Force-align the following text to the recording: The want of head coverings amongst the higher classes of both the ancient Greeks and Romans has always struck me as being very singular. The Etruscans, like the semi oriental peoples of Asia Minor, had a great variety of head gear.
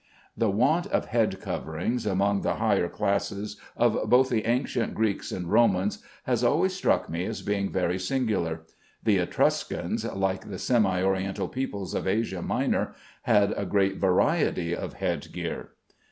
The 0.35 0.49
want 0.49 0.87
of 0.87 1.05
head 1.05 1.39
coverings 1.39 2.07
amongst 2.07 2.41
the 2.41 2.55
higher 2.55 2.89
classes 2.89 3.57
of 3.77 4.09
both 4.09 4.29
the 4.29 4.47
ancient 4.47 4.95
Greeks 4.95 5.31
and 5.31 5.51
Romans 5.51 6.03
has 6.23 6.43
always 6.43 6.73
struck 6.73 7.07
me 7.07 7.23
as 7.25 7.43
being 7.43 7.71
very 7.71 7.99
singular. 7.99 8.63
The 9.03 9.17
Etruscans, 9.19 10.03
like 10.05 10.49
the 10.49 10.57
semi 10.57 11.03
oriental 11.03 11.47
peoples 11.49 11.93
of 11.93 12.07
Asia 12.07 12.41
Minor, 12.41 12.95
had 13.21 13.51
a 13.55 13.63
great 13.67 13.97
variety 13.97 14.75
of 14.75 14.93
head 14.93 15.27
gear. 15.31 15.73